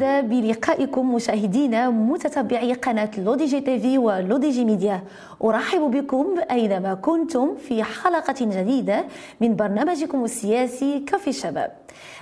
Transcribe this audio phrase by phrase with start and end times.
[0.00, 5.02] سعيدة بلقائكم مشاهدينا متتبعي قناة لوديجي تي في ولوديجي ميديا.
[5.44, 9.04] أرحب بكم أينما كنتم في حلقة جديدة
[9.40, 11.72] من برنامجكم السياسي كافي الشباب.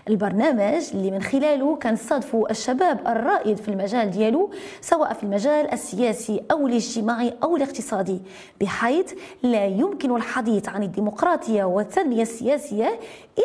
[0.09, 4.51] البرنامج اللي من خلاله كنستضيفوا الشباب الرائد في المجال ديالو
[4.81, 8.21] سواء في المجال السياسي أو الاجتماعي أو الاقتصادي
[8.61, 12.99] بحيث لا يمكن الحديث عن الديمقراطية والتنمية السياسية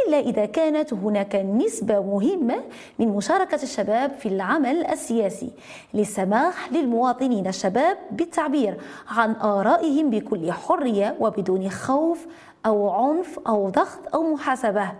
[0.07, 2.63] إلا إذا كانت هناك نسبة مهمة
[2.99, 5.51] من مشاركة الشباب في العمل السياسي
[5.93, 8.77] للسماح للمواطنين الشباب بالتعبير
[9.07, 12.27] عن آرائهم بكل حرية وبدون خوف
[12.65, 14.91] أو عنف أو ضغط أو محاسبة.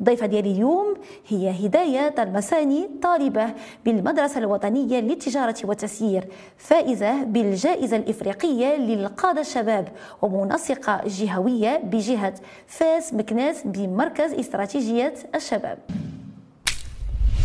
[0.00, 0.94] الضيفة ديالي اليوم
[1.28, 3.46] هي هداية المساني طالبة
[3.84, 6.24] بالمدرسة الوطنية للتجارة والتسيير
[6.56, 9.88] فائزة بالجائزة الإفريقية للقادة الشباب
[10.22, 12.34] ومنسقة جهوية بجهة
[12.66, 15.78] فاس مكناس بمركز استراتيجية الشباب.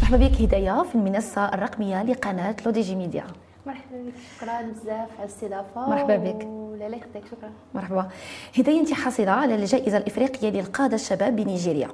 [0.01, 3.23] مرحبا بك هداية في المنصة الرقمية لقناة لوديجي ميديا.
[3.65, 5.89] مرحبا بك شكرا بزاف على الاستضافة.
[5.89, 6.58] مرحبا بك.
[6.87, 7.51] يخطيك؟ شكرا.
[7.75, 8.09] مرحبا.
[8.57, 11.87] هداية انت حاصلة على الجائزة الإفريقية للقادة الشباب بنيجيريا.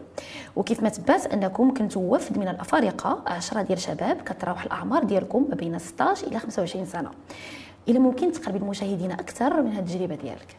[0.55, 5.55] وكيف ما تبات أنكم كنتوا وفد من الأفارقة 10 ديال الشباب كتراوح الأعمار ديالكم ما
[5.55, 7.11] بين 16 إلى 25 سنة.
[7.88, 10.58] إلى ممكن تقربي المشاهدين أكثر من هذه التجربة ديالك.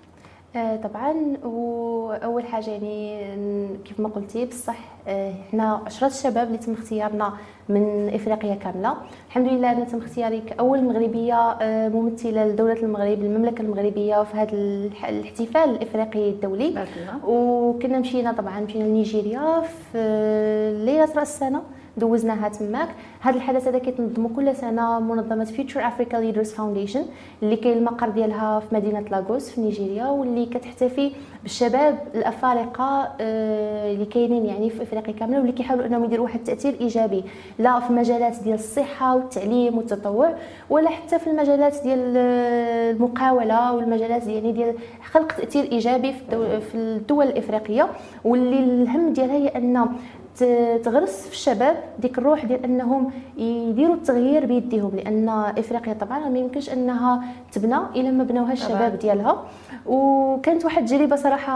[0.56, 1.14] طبعا.
[1.44, 7.32] وأول حاجة يعني كيف ما قلتي بصح آه، حنا عشرة الشباب اللي تم اختيارنا
[7.68, 8.94] من إفريقيا كاملة.
[9.28, 14.52] الحمد لله أنا تم اختياري كأول مغربية آه، ممثلة لدولة المغرب المملكه المغربية في هذا
[15.08, 16.86] الاحتفال الإفريقي الدولي.
[17.27, 19.98] وكنا مشينا طبعا مشينا لنيجيريا في
[20.84, 21.62] ليلة رأس السنة.
[21.97, 22.89] دوزناها تماك
[23.20, 27.02] هذا الحدث هذا كيتنظموا كل سنة منظمة Future Africa Leaders Foundation
[27.42, 34.05] اللي كاين المقر ديالها في مدينة لاغوس في نيجيريا واللي كتحتفي بالشباب الأفارقة آه، اللي
[34.05, 37.24] كاينين يعني في إفريقيا كاملة واللي كيحاولوا أنهم يديروا واحد التأثير إيجابي
[37.58, 40.34] لا في مجالات ديال الصحة والتعليم والتطوع
[40.70, 42.17] ولا حتى في المجالات ديال
[42.96, 44.74] المقاولة والمجالات يعني ديال
[45.05, 46.13] خلق تأثير إيجابي
[46.70, 47.89] في الدول الإفريقية.
[48.24, 49.86] واللي الهم ديالها هي أن
[50.85, 56.70] تغرس في الشباب ديك الروح ديال أنهم يديروا التغيير بيديهم لأن إفريقيا طبعا ما يمكنش
[56.70, 59.42] أنها تبنى إلا ما بناوها الشباب ديالها.
[59.86, 61.52] وكانت واحد التجربة صراحة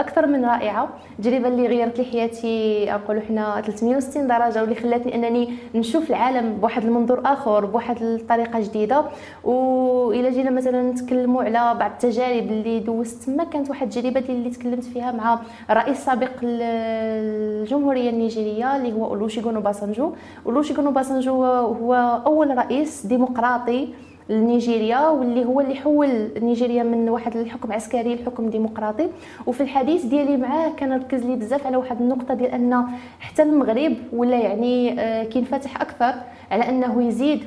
[0.00, 5.52] أكثر من رائعة التجربه اللي غيرت لي حياتي نقولوا حنا 360 درجة واللي خلاتني أنني
[5.74, 9.04] نشوف العالم بواحد المنظور آخر بواحد الطريقة جديدة.
[9.44, 14.84] والى جينا مثلا نتكلموا على بعض التجارب اللي دوزت تما كانت واحد التجربة اللي تكلمت
[14.84, 15.38] فيها مع
[15.70, 20.12] الرئيس السابق الجمهورية النيجيريه اللي هو اولوسيغون اوباسانجو.
[20.46, 23.88] اولوسيغون اوباسانجو هو أول رئيس ديمقراطي
[24.28, 29.08] لنيجيريا واللي هو اللي حول نيجيريا من واحد الحكم عسكري لحكم ديمقراطي.
[29.46, 32.84] وفي الحديث ديالي معاه كنركز لي بزاف على واحد النقطة ديال أن
[33.20, 36.14] حتى المغرب ولا يعني آه، كينفتح أكثر
[36.50, 37.44] على أنه يزيد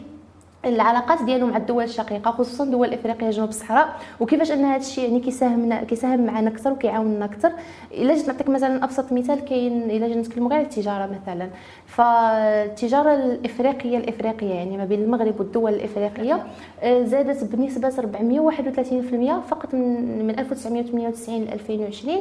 [0.65, 3.95] العلاقات ديالو مع الدول الشقيقة خصوصا دول إفريقيا جنوب الصحراء.
[4.19, 7.51] وكيفاش أن هذا الشيء يعني كيساهم كيساهم معنا أكثر وكيعاوننا أكثر؟
[7.91, 11.49] إلا جيت نعطيك مثلا أبسط مثال كاين إلا جينا نتكلموا غير التجارة مثلا.
[11.85, 16.43] فالتجارة الإفريقية الإفريقية يعني ما بين المغرب والدول الإفريقية
[16.81, 22.17] آه، زادت بنسبة 431% فقط من 1998 ل 2020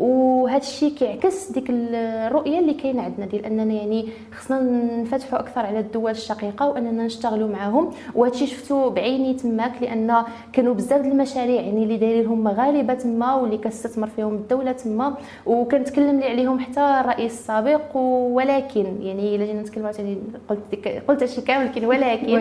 [0.00, 4.60] وهذا الشيء كيعكس ديك الرؤية اللي كاينة عندنا ديال أننا يعني خصنا
[5.02, 7.90] نفتحوا أكثر على الدول الشقيقة وأننا نشتغلوا معاهم.
[8.14, 13.34] وهذا الشيء شفتو بعيني تماك لأن كانوا بزاف المشاريع يعني اللي دايرين لهم مغاربه تما
[13.34, 15.14] واللي كتستثمر فيهم الدولة تما.
[15.46, 20.18] وكنتكلم لي عليهم حتى الرئيس السابق ولكن يعني إلا جينا نتكلموا عاوتاني
[20.48, 20.60] قلت
[21.08, 22.32] قلت هادشي كامل ولكن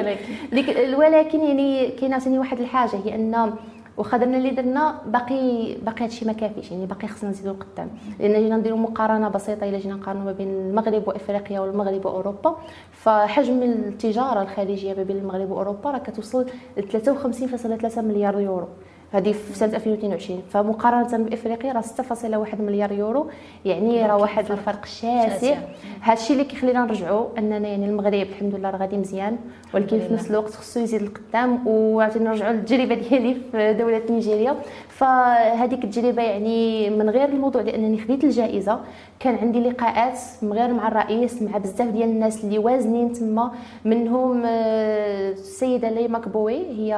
[0.54, 3.52] ولكن, ولكن يعني كاين عاوتاني واحد الحاجة هي أن
[4.00, 7.90] واخا درنا اللي درنا باقي باقي هادشي ما كافيش يعني باقي خصنا نزيدو لقدام.
[8.20, 12.56] لأن جينا نديرو مقارنة بسيطة إلا جينا نقارنوا ما بين المغرب وإفريقيا والمغرب وأوروبا.
[12.92, 16.46] فحجم التجارة الخارجية ما بين المغرب وأوروبا راه كتوصل
[16.78, 18.68] ل 53.3 مليار يورو.
[19.12, 23.28] هذه في سنة 2022 فمقارنة بإفريقيا راه 6.1 مليار يورو.
[23.66, 25.58] يعني راه واحد الفرق شاسع.
[26.02, 29.38] هذا الشيء اللي كيخلينا نرجعوا أننا يعني المغرب الحمد لله راه غادي مزيان.
[29.74, 34.56] ولكن في نفس الوقت خصو يزيد لقدام وعاوتاني نرجعوا للتجربة ديالي في دولة نيجيريا.
[34.90, 38.80] فهذيك التجربة يعني من غير الموضوع لأنني خديت الجائزة.
[39.20, 43.52] كان عندي لقاءات من غير مع الرئيس مع بزاف ديال الناس اللي وازنين تما.
[43.86, 46.96] منهم آه، السيدة ليما كبوي هي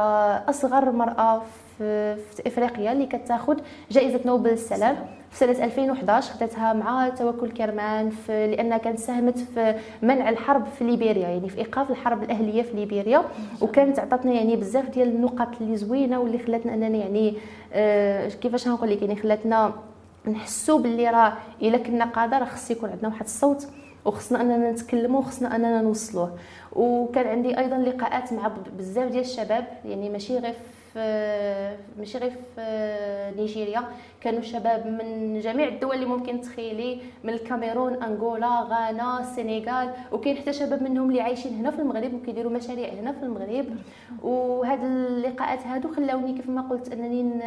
[0.49, 1.41] أصغر مرأة
[1.81, 3.57] في إفريقيا اللي كتاخذ
[3.91, 4.95] جائزة نوبل السلام
[5.31, 10.83] في سنة 2011 خدتها مع توكل كرمان في لأنها كانت ساهمت في منع الحرب في
[10.83, 13.23] ليبيريا يعني في إيقاف الحرب الأهلية في ليبيريا.
[13.61, 17.33] وكانت عطاتنا يعني بزاف ديال النقط اللي زوينة واللي خلاتنا أننا يعني
[17.73, 19.73] آه كيفاش نقول لك؟ يعني خلاتنا
[20.27, 23.67] نحسوا باللي راه إلا كنا قاده راه خص يكون عندنا واحد الصوت
[24.05, 26.37] وخصنا أننا نتكلموا وخصنا أننا نوصلوه.
[26.75, 30.53] وكان عندي أيضا لقاءات مع بزاف ديال الشباب يعني ماشي غير
[30.93, 33.83] في ماشي غير في نيجيريا.
[34.21, 40.53] كانوا شباب من جميع الدول اللي ممكن تخيلي من الكاميرون أنغولا غانا السنغال وكاين حتى
[40.53, 43.65] شباب منهم اللي عايشين هنا في المغرب وكيديروا مشاريع هنا في المغرب.
[44.23, 47.41] وهاد اللقاءات هادو خلاوني كيف ما قلت أنني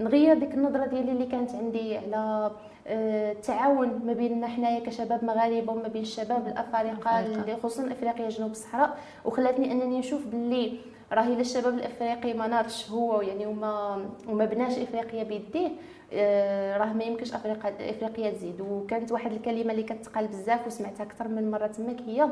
[0.00, 2.50] نغير ديك النظرة ديالي اللي كانت عندي على
[2.86, 8.98] التعاون ما بيننا حنايا كشباب مغاربة وما بين الشباب الأفارقة خصوصا أفريقيا جنوب الصحراء.
[9.24, 10.78] وخلاتني أنني نشوف باللي
[11.12, 15.70] راه الا الشباب الإفريقي ما نارش هو يعني وما وما بناش افريقيا بيديه.
[16.12, 18.60] آه، راه ما يمكنش افريقيا إفريقيا تزيد.
[18.60, 22.28] وكانت واحد الكلمة اللي كتقال بزاف وسمعتها أكثر من مرة تماك هي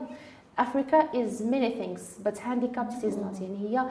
[0.58, 3.86] Africa is many things but handicapped is not يعني هي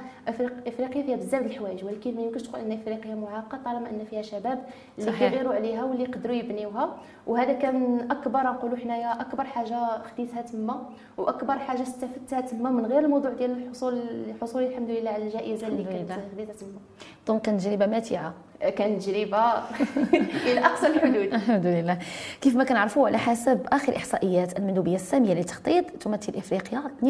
[0.67, 4.21] إفريقيا فيها بزاف د الحوايج ولكن ما يمكنش تقول إن إفريقيا معقدة طالما إن فيها
[4.21, 4.63] شباب
[4.99, 6.97] اللي كيغيروا عليها واللي يقدروا يبنيوها.
[7.27, 12.99] وهذا كان أكبر نقولوا حنايا أكبر حاجة خديتها تما وأكبر حاجة استفدتها تما من غير
[12.99, 14.01] الموضوع ديال الحصول
[14.41, 16.79] حصولي الحمد لله على الجائزة اللي كنت خديتها تما.
[17.27, 19.53] دونك كانت تجربة ماتعه كانت تجربة
[20.51, 21.33] إلى أقصى الحدود.
[21.33, 21.97] الحمد لله.
[22.41, 27.07] كيف ما كنعرفوا على حسب آخر إحصائيات المندوبية السامية للتخطيط تمثل إفريقيا 22.7%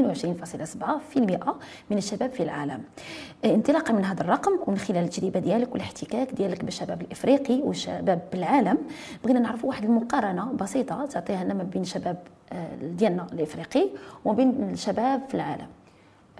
[1.90, 2.84] من الشباب في العالم.
[3.46, 8.78] انطلاقا من هذا الرقم ومن خلال التجربة ديالك والاحتكاك ديالك بالشباب الإفريقي والشباب بالعالم
[9.24, 12.18] بغينا نعرفوا واحد المقارنة بسيطة تعطيها لنا ما بين الشباب
[12.52, 13.90] آه، ديالنا الإفريقي
[14.26, 15.68] وما بين الشباب في العالم.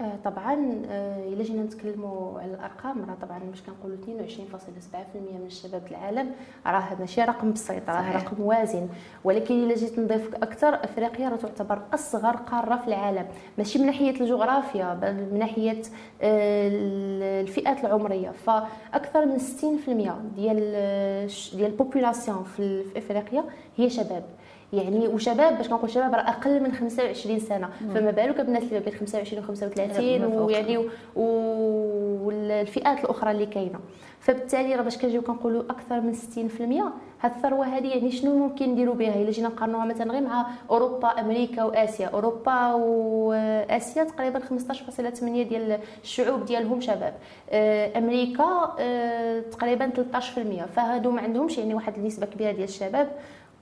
[0.00, 5.82] آه طبعا آه إلا جينا نتكلموا على الأرقام راه طبعا باش كنقولوا 22.7% من الشباب
[5.90, 6.30] العالم
[6.66, 8.88] راه ماشي رقم بسيط راه رقم وازن.
[9.24, 13.26] ولكن إلا جيت نضيف أكثر أفريقيا راه تعتبر أصغر قارة في العالم.
[13.58, 15.82] ماشي من ناحية الجغرافيا بل من ناحية
[16.22, 16.70] آه
[17.42, 18.30] الفئات العمرية.
[18.30, 19.44] فأكثر من 60%
[20.36, 20.56] ديال
[21.56, 23.44] ديال البوبولاسيون في أفريقيا
[23.76, 24.24] هي شباب.
[24.72, 27.68] يعني وشباب باش كنقول شباب راه أقل من 25 سنة.
[27.80, 27.94] مم.
[27.94, 30.78] فما بالك بنات اللي بين 25 و 35 ويعني
[32.24, 33.78] والفئات الأخرى اللي كاينة.
[34.20, 38.94] فبالتالي راه باش كنجيو كنقولوا أكثر من 60% هاد الثروة هذه يعني شنو ممكن نديروا
[38.94, 42.06] بها؟ إلا جينا نقارنوها مثلا غير مع أوروبا أمريكا وآسيا.
[42.06, 47.14] أوروبا وآسيا تقريبا 15.8 ديال الشعوب ديالهم شباب.
[47.50, 53.08] آه، أمريكا آه، تقريبا 13% فهادو ما عندهمش يعني واحد النسبة كبيرة ديال الشباب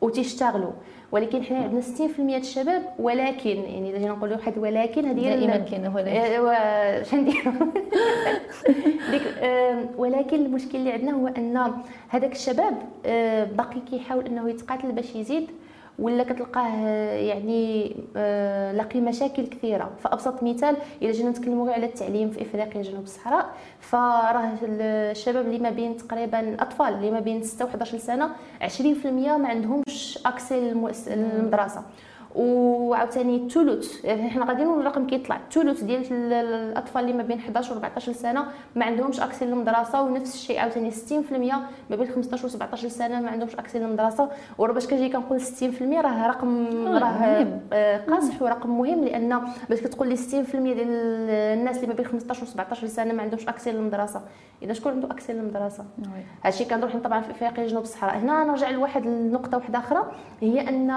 [0.00, 0.72] وتيشتغلوا.
[1.12, 5.56] ولكن حنا عندنا 60% ديال الشباب ولكن يعني إذا جينا نقولوا واحد ولكن هذه دائما
[5.56, 5.86] كاين
[6.38, 7.52] واش نديروا
[9.10, 9.22] ديك
[9.96, 11.72] ولكن المشكل اللي عندنا هو أن
[12.08, 12.74] هذاك الشباب
[13.06, 15.50] آه، باقي كيحاول إنه يتقاتل باش يزيد.
[15.98, 16.68] ولا كتلقاه
[17.16, 19.90] يعني آه، لاقي مشاكل كثيرة.
[20.04, 23.46] فأبسط مثال إلا جينا نتكلموا على التعليم في افريقيا جنوب الصحراء
[23.80, 28.30] فراه الشباب اللي ما بين تقريبا الاطفال اللي ما بين 6 و 11 سنه
[28.62, 31.82] 20% ما عندهمش accès للمدرسة.
[32.34, 35.36] وعاوتاني الثلث يعني حنا غاديين الرقم كيطلع.
[35.36, 38.46] الثلث ديال الأطفال اللي ما بين 11 و 14 سنة
[38.76, 40.94] ما عندهمش accès للمدرسه ونفس الشيء عاوتاني 60%
[41.90, 44.28] ما بين 15 و 17 سنة ما عندهمش accès للمدرسه
[44.58, 45.44] وراه باش كنجي كنقول 60%
[45.82, 49.40] راه رقم راه آه، قاصح ورقم مهم لأن
[49.70, 50.20] باش كتقول لي 60%
[50.52, 50.88] ديال
[51.30, 54.20] الناس اللي ما بين 15 و 17 سنة ما عندهمش اكسي للمدرسه
[54.62, 55.84] إذا شكون عنده اكسي للمدرسه
[56.44, 58.18] هادشي كنروح طبعا في افريقيا جنوب الصحراء.
[58.18, 60.90] هنا نرجع لواحد النقطة واحدة أخرى هي أن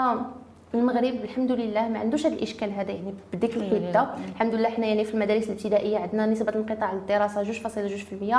[0.80, 5.04] المغرب الحمد لله ما عندوش هذا الإشكال هذا يعني بديك الحده الحمد لله حنا يعني
[5.04, 8.36] في المدارس الابتدائية عندنا نسبة انقطاع الدراسة 2.2%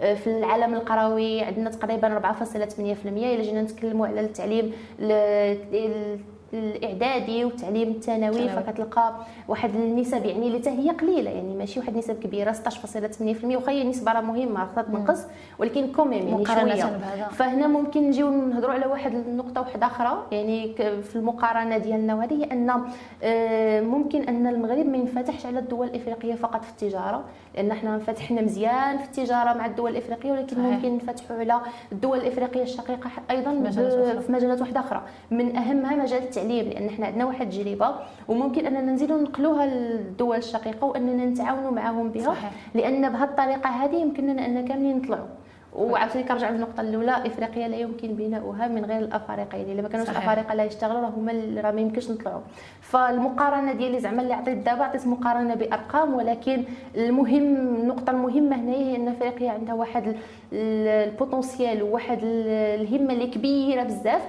[0.00, 4.72] آه، في العالم القروي عندنا تقريبا 4.8% إلا جينا نتكلموا على التعليم
[6.52, 9.14] الإعدادي والتعليم الثانوي فكتلقى
[9.48, 13.84] واحد النسب يعني اللي حتى هي قليلة يعني ماشي واحد النسب كبيرة 16.8% واخا هي
[13.84, 15.26] نسبه راه مهمة خاصها تنقص
[15.58, 16.84] ولكن كوميم يعني شوية.
[17.28, 22.44] فهنا ممكن نجيو نهضروا على واحد النقطة واحدة أخرى يعني في المقارنة ديالنا وهذه هي
[22.44, 22.70] أن
[23.22, 28.42] آه، ممكن أن المغرب ما ينفتحش على الدول الإفريقية فقط في التجارة لأن إحنا فتحنا
[28.42, 30.66] مزيان في التجارة مع الدول الإفريقية ولكن صحيح.
[30.66, 31.60] ممكن نفتحوا على
[31.92, 33.50] الدول الإفريقية الشقيقة أيضا
[34.20, 35.02] في مجالات واحدة أخرى.
[35.30, 36.39] من أهمها مجال التعليم.
[36.48, 37.94] لأن إحنا عندنا واحد التجربه
[38.28, 42.50] وممكن أننا نزيدوا ننقلوها للدول الشقيقة وأننا نتعاونوا معهم بها صحيح.
[42.74, 45.26] لأن بهذه الطريقة هذه يمكننا أن كاملين نطلعوا
[45.76, 50.10] وعاوتاني كنرجع للنقطة الأولى إفريقيا لا يمكن بناؤها من غير الافارقه يعني الا ما كانوش
[50.10, 52.40] الأفارقة لا يشتغلوا راه هما راه ما يمكنش نطلعوا
[52.80, 56.64] فالمقارنة ديالي زعما اللي عطيت دابا عطيت مقارنة بأرقام ولكن
[56.96, 60.16] المهم النقطة المهمة هنا هي أن إفريقيا عندها واحد
[60.52, 64.22] ال potentiel وواحد الهمة اللي كبيرة بزاف.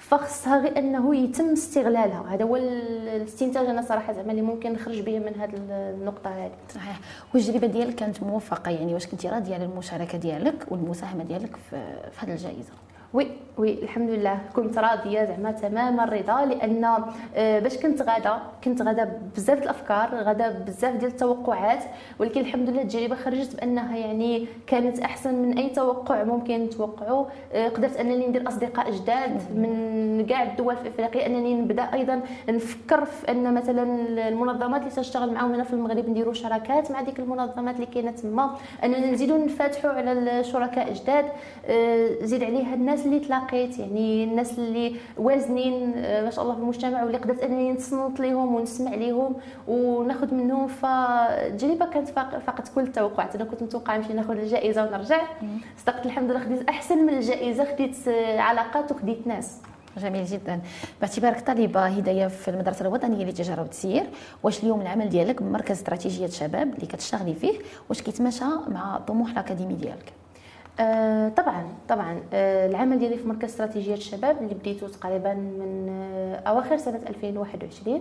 [0.00, 2.34] فخصها غير أنه يتم استغلالها.
[2.34, 7.00] هذا هو الاستنتاج أنا صراحة زعما اللي ممكن نخرج به من هذه النقطة هذه صحيح.
[7.34, 11.76] والتجربه ديالك كانت موفقة يعني؟ واش كنتي راضية على المشاركة ديالك والمساهمة ديالك في,
[12.18, 12.72] هذه الجائزة؟
[13.14, 13.26] oui
[13.58, 14.38] oui الحمد لله.
[14.56, 16.84] كنت راضية زعما تمام الرضا لأن
[17.36, 21.78] آه، باش كنت غادا كنت غادا بزاف الأفكار غادا بزاف ديال التوقعات
[22.18, 27.68] ولكن الحمد لله التجربة خرجت بأنها يعني كانت أحسن من أي توقع ممكن نتوقعه آه،
[27.68, 33.30] قدرت أنني ندير أصدقاء جداد من كاع الدول في إفريقيا أنني نبدأ أيضا نفكر في
[33.32, 33.82] أن مثلا
[34.28, 38.56] المنظمات اللي تشتغل معاهم هنا في المغرب نديروا شراكات مع ديك المنظمات اللي كاينة تما
[38.84, 41.24] اننا نزيدوا نفتحوا على الشركاء جداد.
[41.66, 46.60] آه، زيد عليها الناس اللي تلاقيت يعني الناس اللي وازنين آه، ما شاء الله في
[46.60, 49.34] المجتمع واللي قدرت أنني نصنت لهم ونسمع لهم
[49.68, 50.66] وناخذ منهم.
[50.66, 52.08] فالتجربة كانت
[52.46, 55.20] فقط كل التوقعات أنا كنت متوقعة نمشي ناخذ الجائزة ونرجع.
[55.78, 59.56] صدقت الحمد لله خديت أحسن من الجائزة خديت آه، علاقات وخديت ناس.
[59.98, 60.60] جميل جدا.
[61.00, 64.06] باعتبارك طالبه هدايه في المدرسة الوطنية للتجاره والتسيير
[64.42, 67.58] واش اليوم العمل ديالك؟ بمركز استراتيجية شباب اللي كتشتغلي فيه.
[67.88, 70.12] واش كيتماشى مع الطموح الأكاديمي ديالك؟
[70.80, 72.20] آه طبعا طبعا.
[72.32, 78.00] آه العمل ديالي في مركز استراتيجية الشباب اللي بديته تقريبا من آه أواخر سنة 2021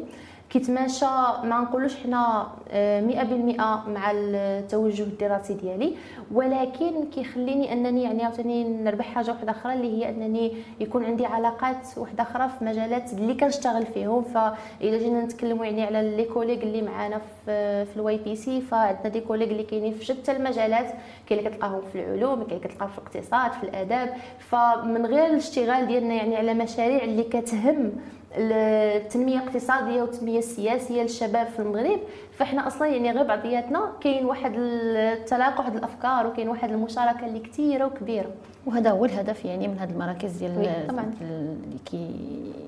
[0.50, 1.06] كيتماشى
[1.44, 5.96] ما نقولوش حنا 100% آه، مع التوجه الدراسي ديالي.
[6.32, 11.88] ولكن كيخليني أنني يعني عاوتاني نربح حاجة واحدة أخرى اللي هي أنني يكون عندي علاقات
[11.98, 14.24] واحدة أخرى في مجالات اللي كنشتغل فيهم.
[14.24, 19.20] فاذا جينا نتكلموا يعني على les collègues اللي معانا في في ال YPC فعندنا des
[19.22, 20.94] collègues اللي كاينين في شتى المجالات
[21.30, 24.14] كاين اللي كتلقاهم في العلوم كاين كتلقاهم في الاقتصاد في الآداب.
[24.40, 27.92] فمن غير الاشتغال ديالنا يعني على مشاريع اللي كتهم
[28.36, 32.00] التنمية الاقتصادية والتنمية السياسية للشباب في المغرب
[32.38, 37.86] فإحنا أصلا يعني غير بعضياتنا كاين واحد التلاقح واحد الأفكار وكاين واحد المشاركة اللي كثيره
[37.86, 38.30] وكبيرة.
[38.66, 41.14] وهذا هو الهدف يعني من هذه المراكز ديال طبعا.
[41.22, 42.12] اللي كي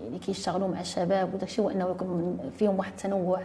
[0.08, 3.42] اللي كيشتغلوا مع الشباب وداك الشيء هو أنه يكون فيهم واحد التنوع.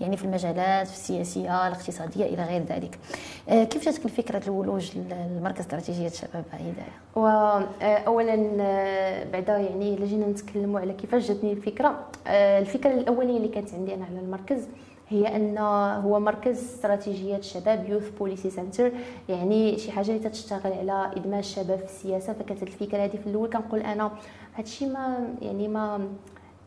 [0.00, 2.98] يعني في المجالات في السياسية الاقتصادية إلى غير ذلك.
[3.48, 10.26] آه، كيف جاتك فكره الولوج للمركز استراتيجيه الشباب هدايه واولا آه، بعدا يعني الا جينا
[10.26, 11.98] نتكلموا على كيفاش جاتني الفكرة.
[12.26, 14.68] آه، الفكرة الأولية اللي كانت عندي أنا على المركز
[15.08, 15.58] هي أن
[16.04, 18.92] هو مركز استراتيجيات الشباب Youth Policy Center
[19.28, 22.32] يعني شي حاجة اللي تشتغل على إدماج الشباب في السياسة.
[22.32, 24.10] فكانت الفكرة هذه في الأول كنقول أنا
[24.56, 26.08] هادشي ما يعني ما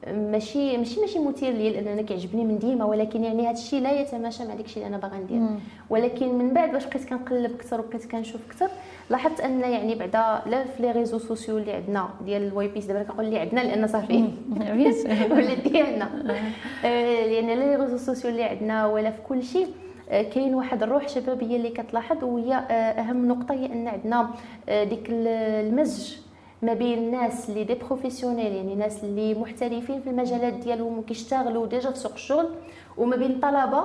[0.08, 4.02] ماشي ماشي ماشي مثير لي لأن أنا كيعجبني من ديما ولكن يعني هذا الشيء لا
[4.02, 5.42] يتماشى مع داكشي اللي أنا باغا ندير.
[5.90, 8.70] ولكن من بعد باش بقيت كنقلب أكثر وبقيت كنشوف أكثر
[9.10, 13.04] لاحظت أن يعني بعدا لا في les réseaux sociaux اللي عندنا ديال ال YPC دابا
[13.04, 14.30] كنقول اللي عندنا لأن صافي.
[15.32, 16.10] ولا ديالنا
[16.86, 19.68] آه، لأن les réseaux sociaux اللي عندنا ولا في كل شيء
[20.10, 24.30] آه، كاين واحد الروح شبابية اللي كتلاحظ وهي آه، أهم نقطة هي أن عندنا
[24.68, 26.21] ديك المزج.
[26.62, 31.92] ما بين الناس اللي des professionnels يعني ناس اللي محترفين في المجالات ديالهم وكيشتغلوا déjà
[31.92, 32.50] في سوق الشغل
[32.98, 33.84] وما بين الطلبه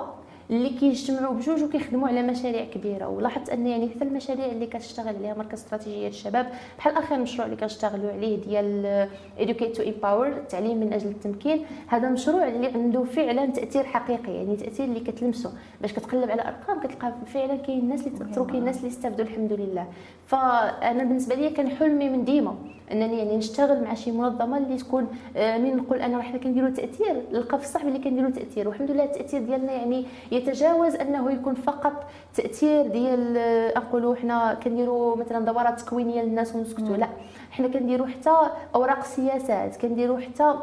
[0.50, 3.08] اللي كيجتمعوا بجوج وكيخدموا على مشاريع كبيرة.
[3.08, 6.46] ولاحظت أن يعني حتى المشاريع اللي كتشتغل عليها مركز استراتيجية الشباب
[6.78, 12.10] بحال آخر مشروع اللي كنشتغلوا عليه ديال educate to empower التعليم من أجل التمكين هذا
[12.10, 15.52] مشروع اللي عنده فعلا تأثير حقيقي يعني تأثير اللي كتلمسه.
[15.80, 19.52] باش كتقلب على أرقام كتلقى فعلا كاين الناس اللي تأثروا كاين الناس اللي استافدوا الحمد
[19.52, 19.86] لله.
[20.26, 22.56] فأنا بالنسبة لي كان حلمي من ديما.
[22.92, 27.22] انني يعني نشتغل مع شي منظمة اللي تكون آه، من نقول أنا حنا كنديروا تأثير
[27.32, 28.68] نلقى في الصح اللي كنديروا تأثير.
[28.68, 35.16] والحمد لله التأثير ديالنا يعني يتجاوز أنه يكون فقط تأثير ديال آه، نقولوا حنا كنديروا
[35.16, 37.08] مثلا دورات تكوينية للناس ونسكتوا لا
[37.50, 38.36] حنا كنديروا حتى
[38.74, 40.54] أوراق سياسات كنديروا حتى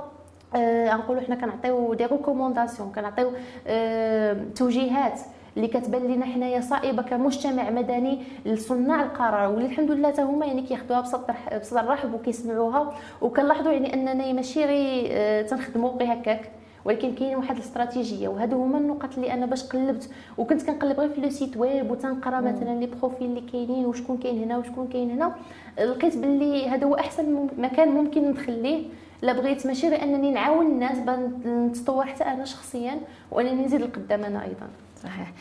[0.55, 3.31] آه نقولوا حنا كنعطيو دي ريكومونداسيون كنعطيو
[3.67, 5.19] آه توجيهات.
[5.57, 10.61] اللي كتبان لنا حنايا صائبه كمجتمع مدني لصناع القرار واللي الحمد لله حتى هما يعني
[10.61, 12.93] كياخذوها بصدر بصدر رحب وكيسمعوها.
[13.21, 16.51] وكنلاحظوا يعني اننا ماشي غير آه، تنخدموا غير هكاك
[16.85, 20.09] ولكن كاين واحد الاستراتيجية وهادو هما النقط اللي أنا باش قلبت.
[20.37, 24.43] وكنت كنقلب غير في le site web وتنقرا مثلا les profils اللي كاينين وشكون كاين
[24.43, 25.35] هنا وشكون كاين هنا.
[25.79, 28.85] لقيت باللي هذا هو أحسن مكان ممكن ندخل
[29.21, 30.97] لا بغيت ماشي غير أنني نعاون الناس
[31.45, 32.99] نتطور حتى أنا شخصيا
[33.31, 34.67] وأنني نزيد لقدام أنا أيضا.
[35.03, 35.31] صحيح.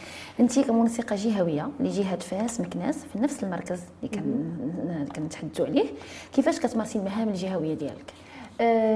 [0.40, 5.86] انت كمنسقه جهوية لجهة فاس مكناس في نفس المركز اللي كنتحدثوا عليه.
[6.32, 8.12] كيفاش كتمارسي المهام الجهوية ديالك؟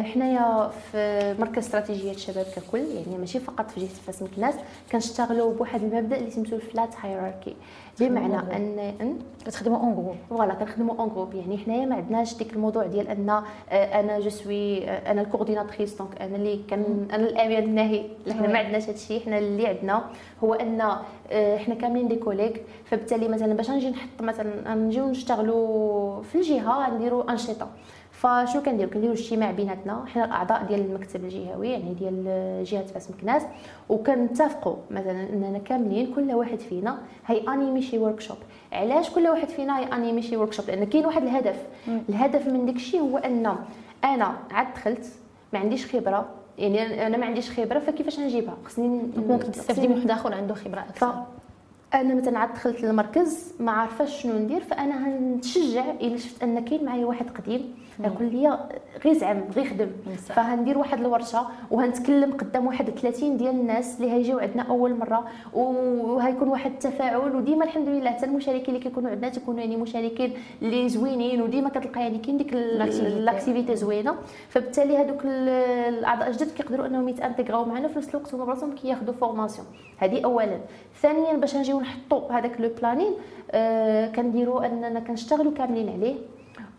[0.02, 4.54] حنايا في مركز استراتيجية الشباب ككل يعني ماشي فقط في جهة فاس مكناس
[4.92, 7.56] كنشتغلوا بواحد المبدأ اللي سميتو ال flat hierarchy
[8.00, 12.86] بمعنى ان كتخدموا en groupe voilà كنخدموا en groupe يعني حنايا ما عندناش ديك الموضوع
[12.86, 17.28] ديال أن آه، أنا je suis آه، أنا ال coordinatrice donc أنا اللي كان أنا
[17.28, 19.20] الآمر الناهي حنا ما عندناش هادشي.
[19.20, 20.04] حنا اللي عندنا
[20.44, 20.82] هو أن
[21.58, 22.50] حنا كاملين des collègues
[22.84, 27.68] فبالتالي مثلا باش نجي نحط مثلا نجيو نشتغلوا في الجهة نديروا أنشطة.
[28.20, 32.24] فشنو كنديرو كنديرو اجتماع بيناتنا حنا الأعضاء ديال المكتب الجهوي يعني ديال
[32.64, 33.42] جهة فاس مكناس
[33.88, 38.36] وكنتفقوا مثلا إننا كاملين كل واحد فينا هي animer شي workshop
[38.72, 41.56] علاش كل واحد فينا هي animer شي workshop لأن كاين واحد الهدف.
[42.08, 43.56] الهدف من داك الشيء هو ان
[44.04, 45.06] أنا عاد دخلت
[45.52, 46.26] ما عنديش خبرة
[46.58, 48.88] يعني أنا ما عنديش خبرة فكيفاش نجيبها؟ خصني
[49.28, 51.22] ممكن تستافدي من واحد آخر عنده خبرة أكثر.
[51.94, 56.84] أنا مثلا عاد دخلت للمركز ما عارفاش شنو ندير فأنا هنتشجع الا شفت أن كاين
[56.84, 58.58] معايا واحد قديم يقول لي
[59.04, 64.38] غير زعم غير خدم فهندير واحد الورشة وهنتكلم قدام واحد 30 ديال الناس اللي هيجيو
[64.38, 65.24] عندنا أول مرة.
[65.52, 67.36] وهيكون واحد التفاعل.
[67.36, 71.42] وديما الحمد لله حتى المشاركين اللي كيكونوا عندنا تيكونوا يعني مشاركين اللي زوينين.
[71.42, 74.14] وديما كتلقى يعني كاين ديك لاكتيفيتي زوينة.
[74.48, 79.66] فبالتالي هذوك الأعضاء الجدد كيقدروا أنهم يتانتيغراو معنا في نفس الوقت هما براسهم كياخذوا formation
[79.98, 80.58] هذه اولا.
[81.02, 83.12] ثانيا باش نجيو نحطوا هذاك le planning
[83.50, 86.14] آه كنديروا أننا كنشتغلوا كاملين عليه.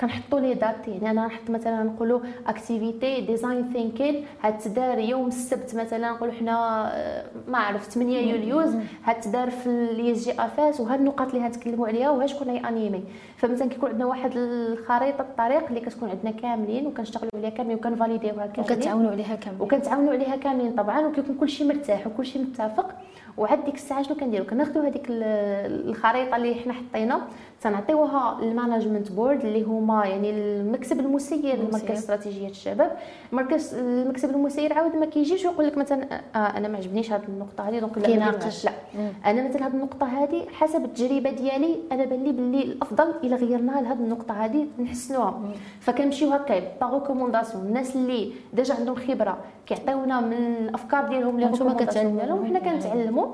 [0.01, 6.11] كنحطوا les dates يعني أنا نحط مثلا نقولوا activité design thinking هتدار يوم السبت مثلا
[6.11, 11.87] نقولوا حنا آه، ما عرفت 8 يوليوز هتدار في l'IGA فاس وها النقاط اللي هنتكلموا
[11.87, 13.03] عليها وها شكون هي animer
[13.37, 18.77] فمثلا كيكون عندنا واحد الخريطة الطريق اللي كتكون عندنا كاملين وكنشتغلوا عليها كاملين وكنفاليديوها كاملين.
[18.77, 19.61] وكتعاونوا عليها كاملين.
[19.61, 22.95] وكنتعاونوا عليها كاملين طبعا وكيكون كلشي مرتاح وكلشي متفق.
[23.37, 27.21] وعاد ديك الساعة شنو كنديرو؟ كناخذوا هذيك الخريطة اللي حنا حطينا
[27.61, 32.91] تنعطيوها ال management board اللي هما يعني المكتب المسير لمركز استراتيجيه الشباب.
[33.31, 37.69] مركز المكتب المسير عاود ما كيجيش ويقول لك مثلا آه أنا ما عجبنيش هذه النقطة
[37.69, 38.71] هذه donc كيناقش لا.
[38.95, 39.09] مم.
[39.25, 43.81] أنا مثلا هذه النقطة هذه حسب التجربة ديالي أنا بان لي باللي الأفضل إلا غيرناها
[43.81, 45.39] لهذه النقطة هذه نحسنوها.
[45.79, 51.73] فكنمشيو هكا par recommandation الناس اللي déjà عندهم خبرة كيعطيونا من الأفكار ديالهم اللي هما
[51.73, 52.33] كتعلموا.
[52.33, 53.26] وحنا كنتعلموا.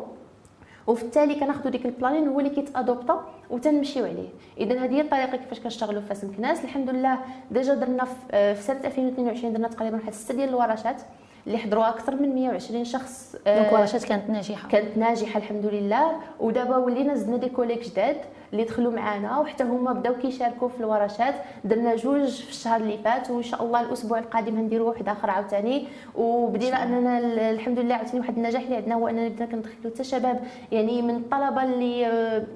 [0.88, 4.30] وفي التالي كناخذوا ديك ال planning هو اللي كيتأدوبتا وتنمشيو عليه.
[4.58, 6.64] اذا هذه هي الطريقة كيفاش كنشتغلوا في فاس مكناس.
[6.64, 7.18] الحمد لله
[7.52, 11.02] déjà درنا في سنة 2022 درنا تقريبا واحد ستة ديال الورشات
[11.48, 14.70] اللي حضروها أكثر من 120 شخص donc ورشات كانت ناجحة.
[14.70, 16.12] كانت ناجحة الحمد لله.
[16.40, 18.18] ودابا ولينا زدنا des collègues جداد.
[18.54, 21.34] اللي دخلوا معنا وحتى هما بداو كيشاركوا في الورشات.
[21.64, 25.88] درنا جوج في الشهر اللي فات وإن شاء الله الأسبوع القادم غنديروا واحد آخر عاوتاني.
[26.16, 27.20] وبدينا أننا
[27.52, 30.40] الحمد لله عاوتاني واحد النجاح اللي عندنا هو أننا بدينا كندخلوا حتى شباب
[30.72, 32.08] يعني من الطلبة اللي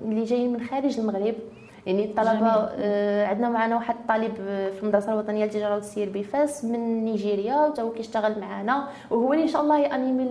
[0.06, 1.36] اللي جايين من خارج المغرب.
[1.88, 4.34] يعني الطلبة آه عندنا معنا واحد الطالب
[4.76, 9.48] في المدرسة الوطنية للتجاره والتسيير بفاس من نيجيريا وتا هو كيشتغل معنا وهو اللي إن
[9.48, 10.24] شاء الله يانيمي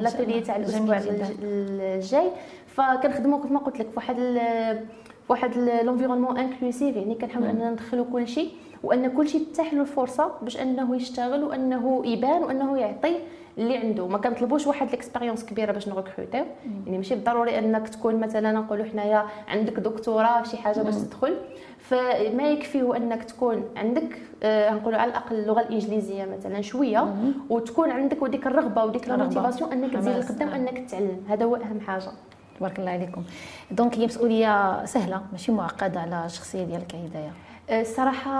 [0.00, 1.00] l'atelier تاع الأسبوع
[1.42, 2.30] الجاي.
[2.74, 4.16] فكنخدموا كما قلت لك فواحد
[5.28, 8.50] واحد l'environnement inclusif يعني كنحاولوا أننا ندخلوا كل شيء
[8.82, 13.16] وأن كل شيء تتاح له الفرصة باش أنه يشتغل وأنه يبان وأنه يعطي
[13.58, 14.06] اللي عنده.
[14.06, 16.44] ما كنطلبوش واحد l'expérience كبيرة باش نغوكروتيو
[16.86, 21.36] يعني ماشي بالضروري أنك تكون مثلا نقولوا حنايا عندك دكتوراه شي حاجة باش تدخل.
[21.78, 27.14] فما يكفي هو أنك تكون عندك آه نقولوا على الأقل اللغة الإنجليزية مثلا شوية
[27.50, 31.80] وتكون عندك وديك الرغبة وديك ال motivation أنك تزيد لقدام أنك تتعلم هذا هو أهم
[31.80, 32.10] حاجة.
[32.58, 33.24] تبارك الله عليكم.
[33.70, 37.32] donc هي مسؤولية سهلة ماشي معقدة على الشخصيه ديالك هدايا
[37.80, 38.30] الصراحه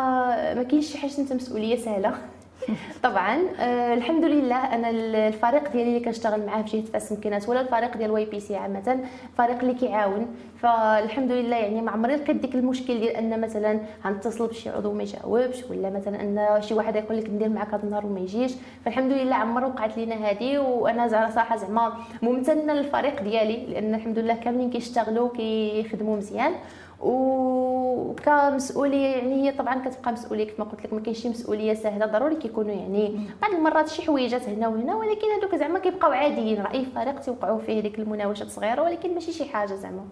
[0.54, 2.14] ما كاينش شي حاجة مسؤولية سهلة.
[3.02, 7.60] طبعا آه الحمد لله أنا الفريق ديالي اللي كنشتغل معاه في جهة فاس مكناس ولا
[7.60, 9.04] الفريق ديال YPC عامة
[9.38, 10.26] فريق اللي كيعاون.
[10.62, 15.02] فالحمد لله يعني ما عمري لقيت ديك المشكل ديال أن مثلا غنتصل بشي عضو ما
[15.02, 18.52] يجاوبش ولا مثلا أن شي واحد يقول لك ندير معك هذا النهار وما يجيش.
[18.84, 24.34] فالحمد لله عمر وقعت لينا هذه وأنا صراحة زعما ممتنة للفريق ديالي لأن الحمد لله
[24.34, 26.52] كاملين كيشتغلوا كيخدموا مزيان.
[27.02, 32.74] وكمسؤوليه يعني هي طبعا كتبقى مسؤولية كما قلت لك ما كاينش مسؤولية سهله ضروري كيكونوا
[32.74, 37.20] يعني بعض المرات شي حويجات هنا وهنا ولكن هذوك زعما كيبقاو عاديين راه اي فريق
[37.20, 40.04] تيوقعوا فيه ديك المناوشات صغيرة ولكن ماشي شي حاجة زعما.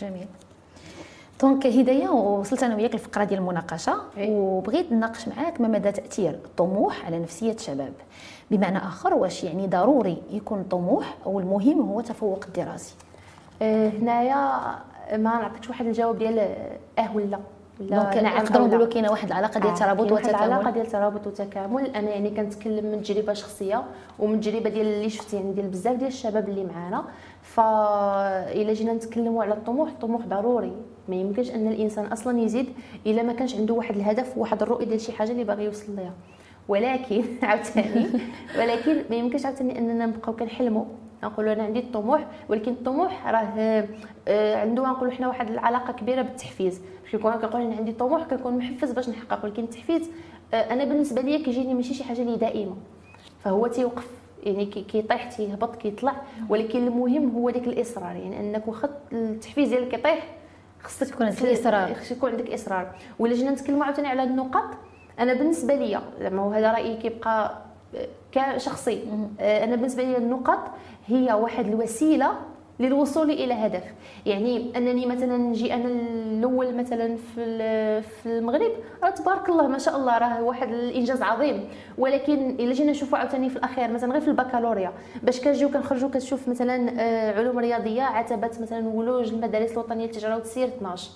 [0.00, 0.26] جميل.
[1.42, 7.06] دونك هدايا وصلت أنا وياك الفقره ديال المناقشة وبغيت نناقش معاك ما مدى تأثير الطموح
[7.06, 7.92] على نفسية الشباب.
[8.50, 12.94] بمعنى آخر واش يعني ضروري يكون طموح أو المهم هو التفوق الدراسي؟
[13.62, 14.60] أه هنايا
[15.12, 16.38] ما نعطيكش واحد الجواب ديال
[16.98, 17.38] آه ولا
[17.80, 20.34] ولا نعم نقدروا نقولوا كاينة واحد العلاقة ديال ترابط وتكامل.
[20.34, 21.86] العلاقة ديال ترابط وتكامل.
[21.86, 23.84] أنا يعني كنتكلم من تجربة شخصية
[24.18, 27.04] ومن تجربه ديال اللي شفت يعني ديال بزاف ديال الشباب اللي معانا.
[27.42, 30.72] فإلا جينا نتكلموا على الطموح الطموح ضروري.
[31.08, 32.66] ما يمكنش أن الإنسان أصلا يزيد
[33.06, 36.12] إلا ما كانش عنده واحد الهدف وواحد الرؤية ديال شي حاجة اللي باغي يوصل ليها.
[36.68, 38.06] ولكن عاوتاني
[38.58, 40.84] ولكن ما يمكنش عاوتاني أننا نبقاو كنحلموا.
[41.26, 43.84] نقولوا أنا عندي الطموح ولكن الطموح راه
[44.28, 46.80] آه، عنده نقولوا حنا واحد العلاقة كبيرة بالتحفيز.
[47.10, 50.10] كيكون كنقول أنا عندي طموح كنكون محفز باش نحقق ولكن التحفيز
[50.54, 52.76] آه، أنا بالنسبة لي كيجيني ماشي شي حاجة اللي دائمة.
[53.44, 54.10] فهو تيوقف
[54.42, 56.16] يعني كيطيح تيهبط كيطلع.
[56.48, 60.26] ولكن المهم هو ديك الإصرار يعني أنك واخا التحفيز ديالك كيطيح
[60.82, 62.94] خصك يكون عندك الاصرار خصك يكون عندك إصرار.
[63.18, 64.76] ولا جينا نتكلموا عاوتاني على النقط
[65.18, 67.66] أنا بالنسبة لي زعما وهذا رأيي كيبقى
[68.32, 69.02] كشخصي.
[69.40, 70.70] آه، أنا بالنسبة لي النقط
[71.06, 72.32] هي واحد الوسيلة
[72.80, 73.84] للوصول إلى هدف.
[74.26, 78.70] يعني أنني مثلا نجي أنا الأول مثلا في في المغرب
[79.02, 81.64] راه تبارك الله ما شاء الله راه واحد الإنجاز عظيم.
[81.98, 84.92] ولكن إلا جينا نشوفوا عاوتاني في الأخير مثلا غير في البكالوريا
[85.22, 90.68] باش كنجيو كنخرجوا كتشوف مثلا آه، علوم رياضية عتبات مثلا ولوج المدارس الوطنية للتجاره والتسيير
[90.68, 91.10] 12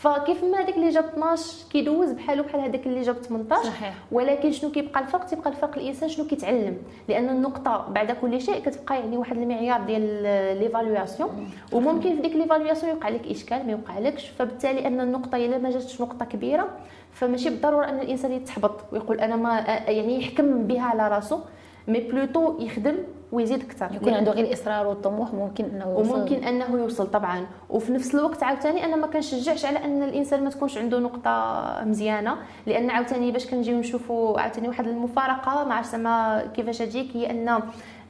[0.00, 3.94] فكيف ما هذاك اللي جاب 12 كيدوز بحالو بحال هذاك اللي جاب 18 صحيح.
[4.12, 6.76] ولكن شنو كيبقى الفرق؟ تيبقى الفرق الإنسان شنو كيتعلم.
[7.08, 10.22] لأن النقطة بعد كل شيء كتبقى يعني واحد المعيار ديال
[10.58, 15.70] l'évaluation وممكن في ديك l'évaluation يوقع لك إشكال ما يوقعلكش فبالتالي أن النقطة إلا ما
[15.70, 16.68] جاتش نقطة كبيرة
[17.12, 19.58] فماشي بالضرورة أن الإنسان يتحبط ويقول أنا ما
[19.88, 21.40] يعني يحكم بها على راسو
[21.88, 22.94] mais plutôt يخدم
[23.32, 23.88] ويزيد أكثر.
[23.94, 26.14] يكون عنده غير الاصرار والطموح ممكن إنه يوصل.
[26.14, 27.46] وممكن أنه يوصل طبعا.
[27.70, 32.36] وفي نفس الوقت عاوتاني أنا ما كنشجعش على أن الإنسان ما تكونش عنده نقطة مزيانة
[32.66, 37.60] لأن عاوتاني باش كنجيو نشوفوا عاوتاني واحد المفارقة ما عرفت زعما كيفاش تجيك هي أن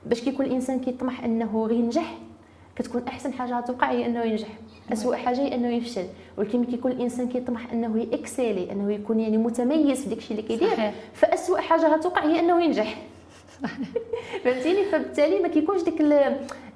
[0.07, 2.15] باش كيكون الإنسان كيطمح أنه غينجح
[2.77, 4.49] كتكون أحسن حاجة توقع هي أنه ينجح.
[4.93, 6.05] اسوء حاجة هي أنه يفشل.
[6.39, 11.61] ولكن كيكون الإنسان كيطمح أنه يكسيلي أنه يكون يعني متميز في داكشي اللي كيدير فاسوء
[11.61, 12.97] حاجة غتوقع هي أنه ينجح.
[14.45, 16.03] فهمتيني؟ فبالتالي ما كيكونش ديك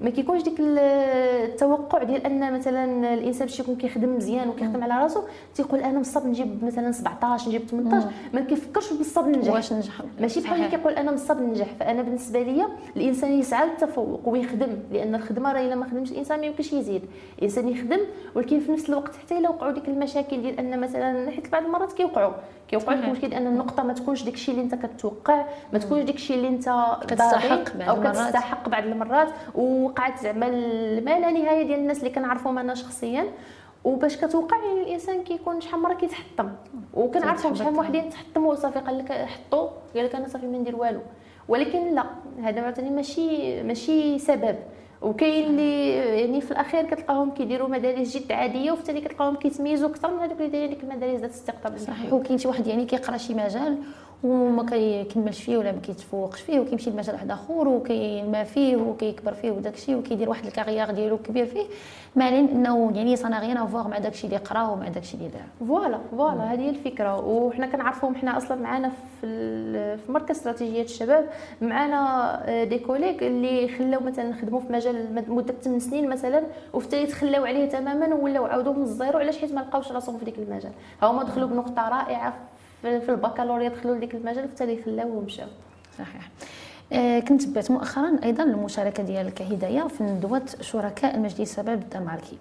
[0.00, 5.22] ما كيكونش ديك التوقع ديال أن مثلا الإنسان باش يكون كيخدم مزيان وكيخدم على راسو
[5.54, 10.40] تيقول أنا مصاب نجيب مثلا 17 نجيب 18 ما كيفكرش بالصبر ننجح واش ننجح ماشي
[10.40, 12.66] بحال اللي كيقول أنا مصاب ننجح فأنا بالنسبة لي
[12.96, 17.02] الإنسان يسعى للتفوق ويخدم لأن الخدمة راه إلا ما خدمش الإنسان ما يمكنش يزيد.
[17.38, 18.00] الإنسان يخدم
[18.34, 21.92] ولكن في نفس الوقت حتى إلا وقعوا ديك المشاكل ديال أن مثلا حيت بعض المرات
[21.92, 22.32] كيوقعوا
[22.68, 26.48] كيوقع لك مشكل أن النقطة ما تكونش داكشي اللي أنت كتوقع ما تكونش داكشي اللي
[26.48, 29.28] أنت كتستحق بعض أو كتستحق بعض المرات.
[29.54, 30.48] ووقعت زعما
[31.00, 33.26] ما لا نهاية ديال الناس اللي كنعرفهم أنا شخصيا.
[33.84, 36.50] وباش كتوقع يعني الإنسان كيكون شحال مرة كيتحطم.
[36.94, 40.76] وكنعرفهم شحال من وحدين تحطموا وصافي قال لك حطوا قال لك أنا صافي ما ندير
[40.76, 41.00] والو.
[41.48, 42.04] ولكن لا
[42.42, 44.56] هذا مثلا ماشي ماشي سبب.
[45.04, 45.88] وكاين اللي
[46.20, 50.38] يعني في الأخير كتلقاهم كيديروا مدارس جد عادية وفي التالي كتلقاهم كيتميزوا أكثر من هذوك
[50.38, 51.78] اللي دايرين ديك المدارس ذات الاستقطاب.
[51.78, 52.12] صحيح.
[52.12, 53.78] وكاين شي واحد يعني كيقرأ شي مجال
[54.24, 59.50] وما كيكملش فيه ولا ما كيتفوقش فيه وكيمشي لمجال واحد آخر وكينما فيه وكيكبر فيه
[59.50, 61.64] وداك الشيء وكيدير واحد ال carrière ديالو كبير فيه
[62.16, 64.88] ما علينا إنه يعني ça n'a rien à voir مع داك الشيء اللي قرا ومع
[64.88, 65.68] داك الشيء اللي دار.
[65.68, 67.26] voilà voilà هذه هي الفكرة.
[67.26, 68.88] وحنا كنعرفوهم حنا أصلا معنا
[69.20, 71.28] في في مركز استراتيجيات الشباب
[71.62, 77.06] معنا des collègues اللي خلاو مثلا خدموا في مجال مدة 8 سنين مثلا وفي التالي
[77.06, 80.72] تخلاو عليه تماما ولاو عاودوا من الزيرو علاش حيت ما لقاوش راسهم في ديك المجال.
[81.02, 82.34] هما دخلوا بنقطة رائعة
[82.84, 85.48] في البكالوريا دخلوا لديك المجال حتى خلاو ومشاو.
[85.98, 86.30] صحيح.
[86.92, 92.38] آه كنت تبعت مؤخرا أيضا المشاركه ديالك هدايه في ندوه شركاء المجلس الشباب الدنماركي.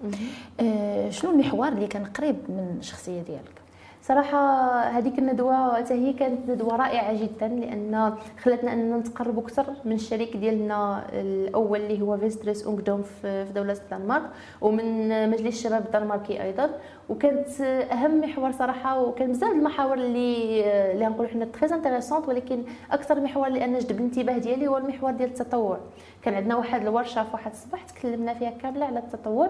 [0.60, 3.63] آه شنو المحور اللي كان قريب من الشخصية ديالك؟
[4.04, 4.38] صراحة
[4.82, 8.14] هذيك الندوة حتى هي كانت ندوة رائعة جدا لأن
[8.44, 14.30] خلاتنا أننا نتقربوا أكثر من الشريك ديالنا الأول اللي هو فيستريس اونغدوم في دولة الدنمارك
[14.62, 16.70] ومن مجلس الشباب الدنماركي أيضا.
[17.10, 17.62] وكانت
[17.92, 23.48] أهم محور صراحة وكان بزاف المحاور اللي اللي نقولوا حنا très intéressantes ولكن أكثر محور
[23.48, 25.78] اللي أنا جذب الانتباه ديالي هو المحور ديال التطوع.
[26.22, 29.50] كان عندنا واحد الورشة في واحد الصباح تكلمنا فيها كاملة على التطوع.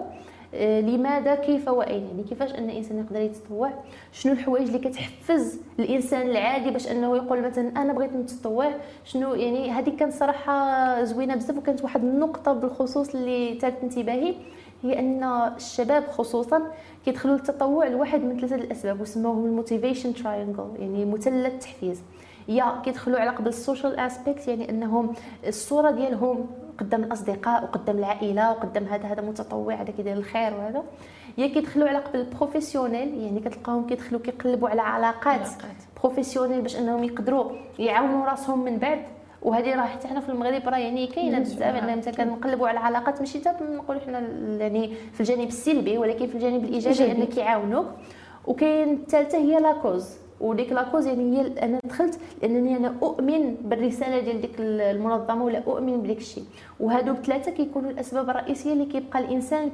[0.60, 3.70] لماذا كيف وأين؟ يعني كيفاش أن الإنسان يقدر يتطوع؟
[4.12, 8.70] شنو الحوايج اللي كتحفز الإنسان العادي باش أنه يقول مثلا أنا بغيت نتطوع؟
[9.04, 14.34] شنو يعني هذه كانت صراحة زوينة بزاف وكانت واحد النقطة بالخصوص اللي ثارت انتباهي
[14.82, 15.24] هي أن
[15.56, 16.62] الشباب خصوصا
[17.04, 22.02] كيدخلوا للتطوع لواحد من ثلاثة الأسباب وسموهم ال motivation triangle يعني مثلث التحفيز.
[22.48, 25.12] يا كيدخلوا على قبل ال social aspect يعني أنهم
[25.46, 26.46] الصورة ديالهم
[26.80, 30.82] قدام الأصدقاء وقدام العائلة وقدام هذا هذا متطوع هذا كيدير الخير وهذا.
[31.38, 35.48] يا كيدخلوا على قبل ال professionnel يعني كتلقاهم كيدخلوا كيقلبوا على علاقات
[36.02, 39.00] professionnelles باش أنهم يقدروا يعاونوا راسهم من بعد.
[39.42, 43.20] وهذه راه حتى حنا في المغرب راه يعني كاينة بزاف ان مثلا كنقلبوا على العلاقات
[43.20, 44.18] ماشي حتى نقولوا حنا
[44.60, 47.86] يعني في الجانب السلبي ولكن في الجانب الإيجابي ان كيعاونوك
[48.46, 50.23] وكاين الثالثة هي la cause.
[50.44, 55.58] وديك la cause يعني هي أنا دخلت لأنني أنا أؤمن بالرسالة ديال ديك المنظمة ولا
[55.66, 56.44] أؤمن بديك الشيء.
[56.80, 59.70] وهادو بثلاثة كيكونوا الأسباب الرئيسية اللي كيبقى الإنسان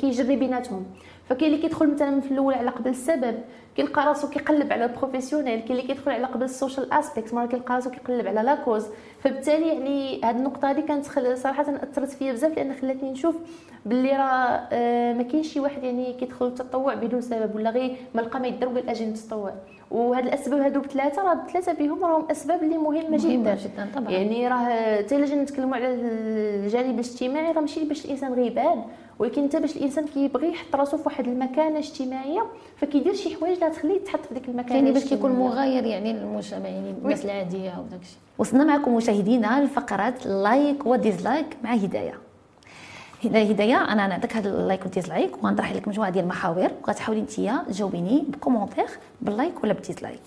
[0.00, 0.84] كيجري بيناتهم.
[1.28, 3.34] فكاين اللي كيدخل مثلا في الأول على قبل السبب
[3.78, 7.46] كيلقى راسو كيقلب على ال professionnel كاين اللي كيدخل على قبل ال social aspect مرة
[7.46, 8.86] كيلقى راسو كيقلب على la cause
[9.20, 13.36] فبالتالي يعني هذه النقطة هذه كانت صراحة أثرت فيا بزاف لأن خلاتني نشوف
[13.86, 18.20] باللي راه آه، ما كاينش شي واحد يعني كيدخل التطوع بدون سبب ولا غير ما
[18.20, 19.52] لقى ما يدير قال أجي نتطوع.
[19.90, 23.54] وهاد الأسباب هادو بثلاثة راه ثلاثة بهم راهم أسباب اللي مهمه جدا.
[23.54, 24.10] جدا طبعا.
[24.10, 28.84] يعني راه حتى إلا جينا نتكلموا على الجانب الاجتماعي راه ماشي باش الإنسان غيبان.
[29.18, 33.74] ولكن انت باش الإنسان كيبغي يحط راسو في واحد المكانة اجتماعية فكيدير شي حوايج اللي
[33.74, 38.00] تخليه يتحط في ديك المكانة يعني باش كيكون مغاير يعني للمجتمع يعني الناس العاديه وداك
[38.02, 38.18] الشيء.
[38.38, 42.14] وصلنا معكم مشاهدينا لفقره like و dislike مع هدايه
[43.24, 47.32] هدايه أنا نعطيك هذا ال like وال dislike وغنطرح لك مجموعة ديال المحاور وغتحاولي انت
[47.68, 48.86] تجاوبيني ب commentaire
[49.20, 50.22] بال like ولا بال dislike.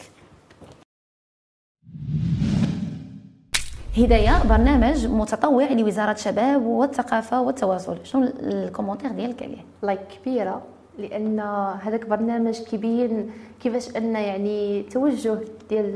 [3.98, 7.98] هداية برنامج متطوع لوزارة الشباب والثقافة والتواصل.
[8.04, 10.62] شنو ال commentaire ديالك عليه؟ like كبيرة
[10.98, 11.40] لأن
[11.82, 15.38] هذاك برنامج كيبين كيفاش أن يعني توجه
[15.70, 15.92] ديال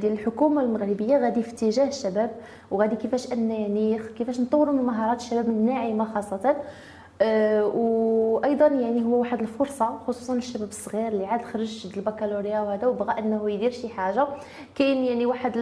[0.00, 2.30] ديال الحكومة المغربية غادي في اتجاه الشباب
[2.70, 6.56] وغادي كيفاش أن يعني كيفاش نطوروا من مهارات الشباب الناعمة خاصة.
[7.74, 13.50] وأيضا يعني هو واحد الفرصة خصوصا للشباب الصغير اللي عاد خرج البكالوريا وهذا وبغى إنه
[13.50, 14.26] يدير شي حاجة.
[14.74, 15.56] كاين يعني واحد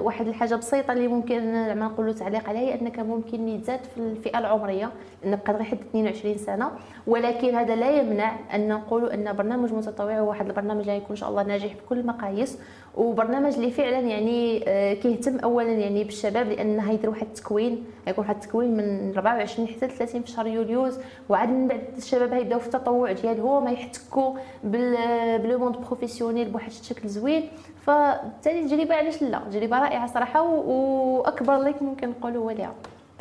[0.00, 4.90] واحد الحاجة بسيطة اللي ممكن زعما نقولوا تعليق عليها أنك ممكن يتزاد في الفئة العمرية
[5.24, 6.70] لأن بقى غير حد 22 سنة.
[7.06, 11.16] ولكن هذا لا يمنع أن نقولوا أن برنامج متطوع هو واحد البرنامج اللي يكون إن
[11.16, 12.58] شاء الله ناجح بكل المقاييس.
[12.96, 18.34] وبرنامج اللي فعلا يعني آه، كيهتم اولا يعني بالشباب لأن هيدير واحد التكوين غيكون واحد
[18.34, 20.98] التكوين من 24 حتى 30 في شهر يوليوز
[21.28, 27.08] وعاد من بعد الشباب هيبداو في التطوع ديالهم يحتكوا ب le monde professionnel بواحد الشكل
[27.08, 27.48] زوين.
[27.86, 32.56] فبالتالي التجربه علاش لا؟ تجربه رائعة صراحة وأكبر like ممكن نقولوا هو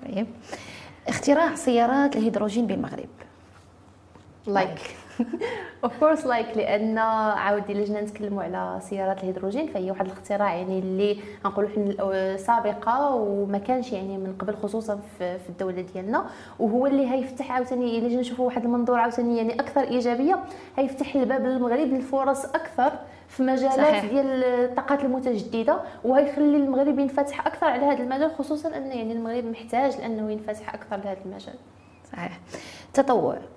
[0.06, 0.28] طيب.
[1.08, 3.10] اختراع سيارات الهيدروجين بالمغرب.
[4.48, 4.80] like
[5.84, 11.18] of course like لأن عاودي لجنا نتكلموا على سيارات الهيدروجين فهي واحد الاختراع يعني اللي
[11.46, 16.26] غنقولوا حنا سابقة وما كانش يعني من قبل خصوصا في الدولة ديالنا.
[16.60, 20.40] وهو اللي هيفتح عاوتاني الا جينا نشوفوا واحد المنظور عاوتاني يعني أكثر إيجابية
[20.78, 22.92] هيفتح الباب للمغرب للفرص أكثر
[23.28, 24.06] في مجالات صحيح.
[24.06, 29.98] ديال الطاقات المتجددة وهيخلي المغرب ينفتح أكثر على هذا المجال خصوصا أن يعني المغرب محتاج
[29.98, 31.56] لأنه ينفتح أكثر لهذا المجال.
[32.12, 32.40] صحيح.
[32.94, 33.34] تطوع.
[33.34, 33.57] آه،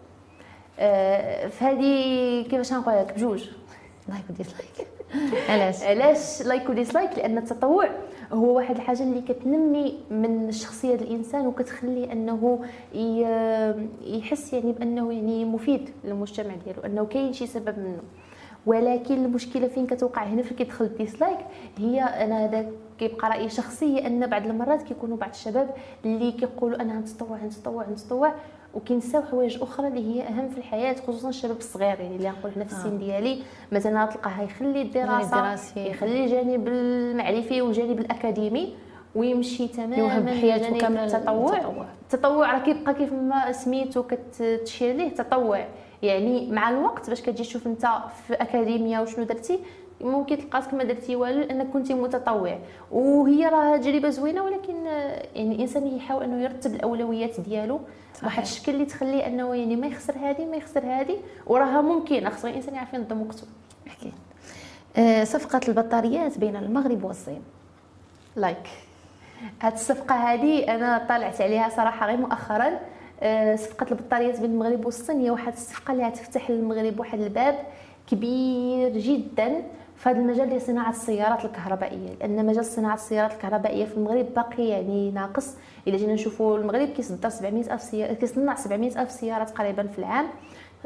[1.48, 3.44] فهذه كيفاش نقول لك بجوج.
[4.08, 4.86] like و dislike
[5.50, 7.88] علاش؟ علاش like و dislike لأن التطوع
[8.32, 12.64] هو واحد الحاجة اللي كتنمي من الشخصيه الإنسان وكتخليه أنه
[14.04, 18.02] يحس يعني بأنه يعني مفيد للمجتمع ديالو أنه كاين شي سبب منه.
[18.66, 21.38] ولكن المشكلة فين كتوقع؟ هنا فين كيدخل ال dislike
[21.78, 26.98] هي أنا هذا كيبقى رأيي شخصي أن بعض المرات كيكونوا بعض الشباب اللي كيقولوا أنا
[27.00, 28.34] نتطوع نتطوع نتطوع
[28.74, 32.00] وكينساو حوايج أخرى اللي هي أهم في الحياة خصوصا الشباب الصغير.
[32.00, 32.98] يعني اللي نقول حنا في السن آه.
[32.98, 38.74] ديالي مثلا تلقاه يخلي الدراسة يخلي الجانب المعرفي والجانب الأكاديمي
[39.14, 41.86] ويمشي تماما بحياته كاملة التطوع.
[42.02, 45.66] التطوع راه كيبقى كيف ما سميتو كتشير ليه تطوع
[46.02, 47.86] يعني مع الوقت باش كتجي تشوف أنت
[48.26, 49.58] في أكاديمية وشنو درتي
[50.00, 52.58] ممكن تلقاك ما درتي والو لانك كنتي متطوع.
[52.90, 54.86] وهي راه تجربة زوينة ولكن
[55.34, 57.80] يعني الإنسان يحاول أنه يرتب الأولويات ديالو.
[58.22, 62.48] بواحد الشكل اللي تخليه أنه يعني ما يخسر هذه ما يخسر هذه وراها ممكن خصو
[62.48, 63.46] الإنسان يعرف ينظم وقته.
[63.86, 64.12] أكيد
[64.96, 67.42] أه صفقة البطاريات بين المغرب والصين.
[68.36, 68.68] لايك
[69.60, 72.80] هاد الصفقة هذه أنا طلعت عليها صراحة غير مؤخرا.
[73.20, 77.54] أه صفقة البطاريات بين المغرب والصين هي واحد الصفقة اللي غتفتح للمغرب واحد الباب
[78.10, 79.62] كبير جدا.
[80.00, 84.68] في هذا المجال ديال صناعة السيارات الكهربائية لأن مجال صناعة السيارات الكهربائية في المغرب باقي
[84.68, 85.54] يعني ناقص.
[85.88, 90.26] إلا جينا نشوفوا المغرب كيصدر 700 ألف سياره كيصنع 700 ألف سياره تقريبا في العام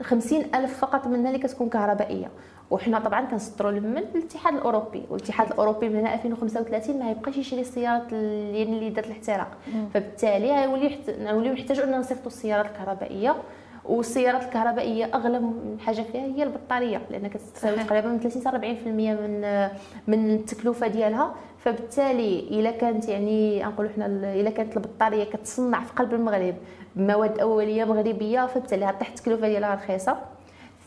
[0.02, 2.30] 50 ألف فقط منها اللي كتكون كهربائية.
[2.70, 8.12] وحنا طبعا كنصدروا من الاتحاد الأوروبي والاتحاد الأوروبي من هنا 2035 ما يبقاش يشري السيارات
[8.12, 9.48] اللي اللي دات الاحتراق.
[9.94, 13.36] فبالتالي غيولي نوليو نحتاجوا ان نصيفطوا السيارات الكهربائية.
[13.84, 15.40] والسيارات الكهربائية أغلى
[15.78, 19.68] حاجة فيها هي البطارية لأن كتساوي تقريبا من 30 40% من
[20.06, 21.34] من التكلفة ديالها.
[21.58, 26.54] فبالتالي إلا كانت يعني نقولوا حنا إلا كانت البطارية كتصنع في قلب المغرب
[26.96, 30.16] بمواد أولية مغربية فبالتالي غطيح التكلفة ديالها رخيصة.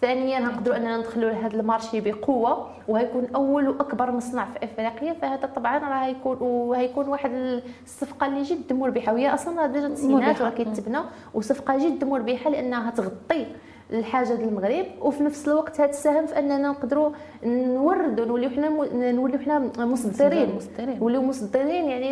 [0.02, 5.46] ثانيا نقدروا أننا ندخلوا لهذا ال marché بقوة وهيكون أول وأكبر مصنع في إفريقيا فهذا
[5.56, 11.00] طبعا راه هيكون وهيكون واحد الصفقة اللي جد مربحه وهي أصلا déjà تسينات راه كيتبنى
[11.34, 13.46] وصفقة جد مربحه لأنها تغطي
[13.92, 14.86] الحاجة ديال المغرب.
[15.02, 17.12] وفي نفس الوقت تساهم في أننا نقدروا
[17.46, 18.70] نوردوا نوليو حنا
[19.12, 20.60] نوليو حنا مصدرين.
[20.80, 22.12] نوليو مصدرين يعني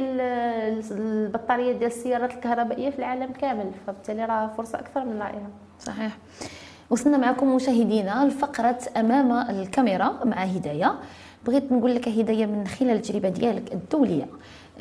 [0.91, 5.49] البطاريات ديال السيارات الكهربائية في العالم كامل فبالتالي راه فرصة أكثر من رائعة.
[5.79, 6.17] صحيح.
[6.89, 10.95] وصلنا معكم مشاهدينا لفقرة أمام الكاميرا مع هداية
[11.45, 14.27] بغيت نقول لك هداية من خلال التجربة ديالك الدولية.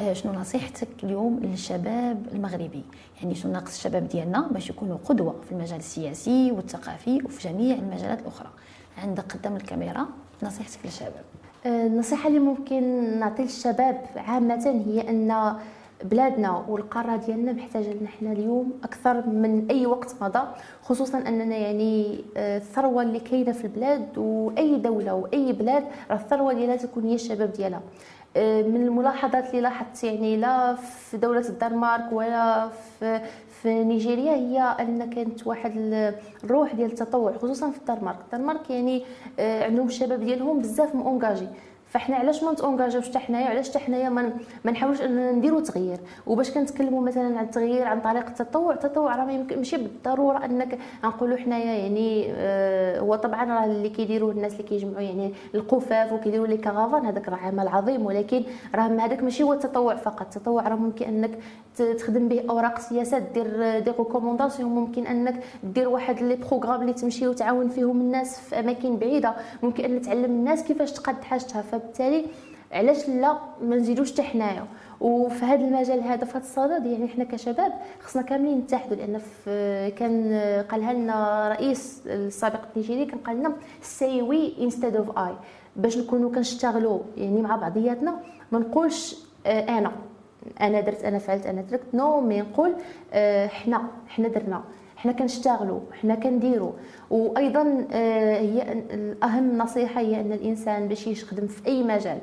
[0.00, 2.82] آه، شنو نصيحتك اليوم للشباب المغربي؟
[3.22, 8.20] يعني شنو ناقص الشباب ديالنا باش يكونوا قدوة في المجال السياسي والثقافي وفي جميع المجالات
[8.20, 8.48] الأخرى؟
[8.98, 10.06] عندك قدام الكاميرا
[10.42, 11.24] نصيحتك للشباب.
[11.66, 12.82] آه، النصيحة اللي ممكن
[13.18, 15.56] نعطي للشباب عامة هي أن
[16.04, 20.40] بلادنا والقارة ديالنا محتاجة لنا حنا اليوم أكثر من أي وقت مضى
[20.82, 26.52] خصوصا أننا يعني آه، الثروة اللي كاينة في البلاد وأي دولة وأي بلاد راه الثروة
[26.52, 27.80] ديالها تكون هي الشباب ديالها.
[28.36, 33.20] آه، من الملاحظات اللي لاحظت يعني لا في دولة الدنمارك ولا في
[33.62, 35.72] في نيجيريا هي أن كانت واحد
[36.44, 38.18] الروح ديال التطوع خصوصا في الدنمارك.
[38.32, 39.02] الدنمارك يعني
[39.38, 41.48] آه، عندهم الشباب ديالهم بزاف مونجاجي
[41.94, 44.32] فاحنا علاش ما نتونجاجوش حتى حنايا؟ علاش حتى حنايا ما
[44.64, 49.32] نحاولوش اننا نديروا تغيير؟ وباش كنتكلموا مثلا عن التغيير عن طريق التطوع التطوع راه ما
[49.32, 54.62] يمكن ماشي بالضرورة إنك نقولوا حنايا يعني آه هو طبعا راه اللي كيديروه الناس اللي
[54.62, 58.42] كيجمعوا يعني القفاف وكيديروا لي كارافان هذاك راه عمل عظيم ولكن
[58.74, 60.36] راه هذاك ماشي هو التطوع فقط.
[60.36, 61.38] التطوع راه ممكن إنك
[61.82, 67.28] تخدم به أوراق سياسات دير des recommandations ممكن أنك دير واحد les programmes اللي تمشي
[67.28, 69.34] وتعاون فيهم الناس في أماكن بعيدة.
[69.62, 71.62] ممكن أن تعلم الناس كيفاش تقاد حاجتها.
[71.62, 72.24] فبالتالي
[72.72, 74.66] علاش لا؟ ما نزيدوش حتى حنايا.
[75.00, 78.96] وفي هذا المجال هذا في هذا الصدد يعني حنا كشباب خصنا كاملين نتحدوا.
[78.96, 79.20] لأن
[79.90, 80.34] كان
[80.70, 85.34] قالها لنا رئيس السابق النيجيري كان قال لنا say we instead of I
[85.76, 88.20] باش نكونوا كنشتغلوا يعني مع بعضياتنا
[88.52, 89.92] ما نقولش آه، أنا.
[90.60, 91.94] أنا درت أنا فعلت أنا تركت.
[91.94, 92.74] non mais نقول
[93.12, 94.62] آه، حنا حنا درنا.
[94.96, 96.72] حنا كنشتغلوا حنا كنديروا.
[97.10, 98.82] وأيضا آه، هي
[99.22, 102.18] اهم نصيحة هي أن الإنسان باش يخدم في أي مجال.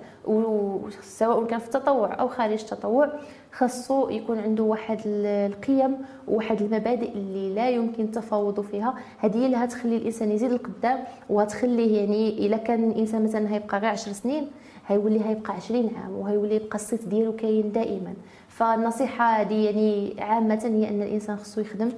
[1.02, 3.10] سواء كان في التطوع أو خارج التطوع
[3.52, 8.96] خاصو يكون عنده واحد القيم وواحد المبادئ اللي لا يمكن التفاوض فيها.
[9.18, 14.12] هذه اللي هتخلي الإنسان يزيد القدام وهتخليه يعني الا كان الإنسان مثلا هيبقى غير 10
[14.14, 14.48] سنين
[14.88, 18.13] هيولي هيبقى 20 عام وهيولي يبقى الصيت ديالو كاين دائما.
[18.50, 21.89] فالنصيحة هذه يعني عامة هي أن الإنسان خصو يخدم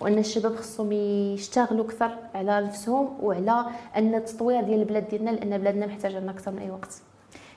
[0.00, 3.64] وأن الشباب خصهم يشتغلوا أكثر على نفسهم وعلى
[3.96, 6.94] أن التطوير ديال البلاد ديالنا لأن بلادنا محتاجة لنا أكثر من أي وقت.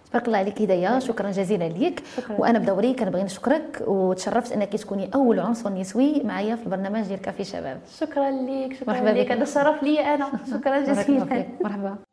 [0.09, 0.99] تبارك الله عليك هدايا.
[0.99, 1.31] شكرا.
[1.31, 2.03] جزيلا ليك.
[2.39, 7.43] وأنا بدوري كنبغي نشكرك وتشرفت أنك تكوني أول عنصر نسوي معايا في البرنامج ديال كافي
[7.43, 7.81] شباب.
[7.99, 10.31] شكرا لك شكرا مرحبا لك هذا الشرف لي أنا.
[10.53, 11.45] شكرا جزيلا.
[11.63, 12.10] مرحبا.